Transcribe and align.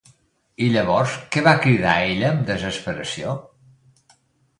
I 0.67 0.69
llavors, 0.75 1.11
què 1.35 1.43
va 1.47 1.53
cridar 1.65 1.93
ella 2.13 2.31
amb 2.31 2.41
desesperació? 2.47 3.35